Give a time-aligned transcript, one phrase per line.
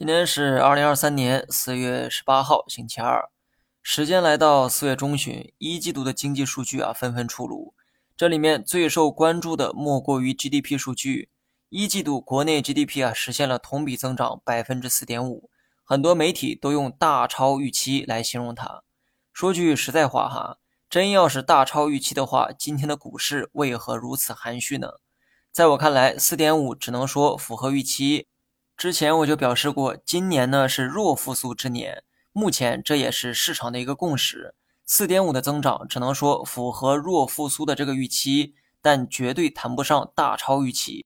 [0.00, 3.28] 今天是二零二三年四月十八号，星期二。
[3.82, 7.74] 时间来到四月中旬，一季度的经济数据啊纷纷出炉。
[8.16, 11.28] 这里面最受关注的莫过于 GDP 数据。
[11.68, 15.50] 一季度国内 GDP 啊实现了同比增长百分之四点五，
[15.84, 18.82] 很多媒体都用大超预期来形容它。
[19.34, 20.56] 说句实在话哈，
[20.88, 24.92] 真要是大超预期的话，今天的股市为何如此含蓄呢？
[25.52, 28.28] 在我看来，四点五只能说符合预期。
[28.80, 32.02] 之前我就表示过，今年呢是弱复苏之年，
[32.32, 34.54] 目前这也是市场的一个共识。
[34.86, 41.04] 四点五的增长只能说符合弱复苏的这个预期，但绝对谈不上大超预期。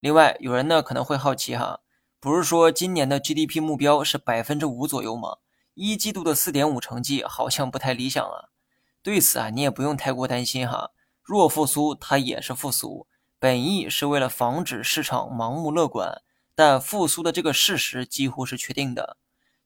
[0.00, 1.78] 另外，有人呢可能会好奇哈，
[2.18, 5.36] 不是说今年的 GDP 目标是百分之五左右吗？
[5.74, 8.50] 一季度的四点五成绩好像不太理想啊。
[9.00, 10.90] 对此啊，你也不用太过担心哈，
[11.22, 13.06] 弱复苏它也是复苏，
[13.38, 16.20] 本意是为了防止市场盲目乐观。
[16.62, 19.16] 但复苏的这个事实几乎是确定的。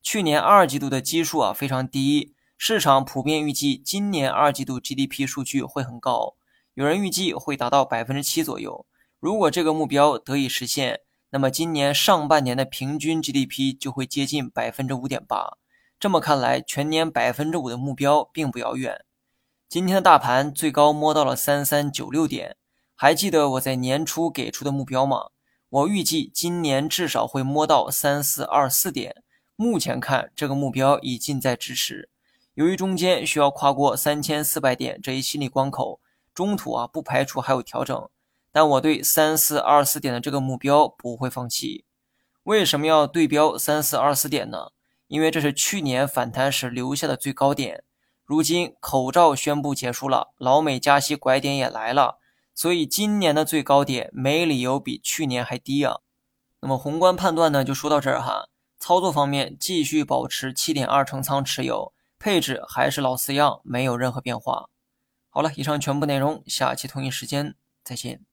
[0.00, 6.36] 去年二季度的基数啊非常低，市场普遍预计今年二季度 GDP 数据会很高，
[6.74, 8.86] 有人预计会达到百分之七左右。
[9.18, 15.58] 如果这个目标得以实现，那么今年上半年的平均 GDP 就会接近百分之五点八。
[15.98, 19.04] 这么看来，全年百分之五的目标并不遥远。
[19.68, 22.56] 今天的大盘最高摸到了三三九六点，
[22.94, 25.30] 还记得我在年初给出的目标吗？
[25.74, 29.24] 我预计今年至少会摸到三四二四点，
[29.56, 32.08] 目前看这个目标已近在咫尺。
[32.54, 35.98] 由于中间需要跨过三千四百点这一心理关口，
[36.32, 38.08] 中途啊不排除还有调整，
[38.52, 41.84] 但我对三四二四点的这个目标不会放弃。
[42.44, 44.68] 为什么要对标三四二四点呢？
[45.08, 47.82] 因为这是去年反弹时留下的最高点，
[48.24, 52.20] 如今口罩宣布结束了，老美加息拐点也来了。
[52.54, 55.98] 所以今年的最高点没理由比去年还低啊。
[56.60, 58.48] 那么宏观判断呢，就说到这儿哈。
[58.78, 64.68] 操作方面继续保持七点二成仓持有，配置还是老四样，没有任何变化。
[65.30, 68.24] 好了，以上全部内容，下期同一时间再见。